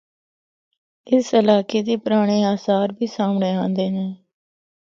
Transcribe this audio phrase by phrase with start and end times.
[1.13, 4.07] اس علاقے دی پرانڑے آثار بھی سامنڑے آندے نے۔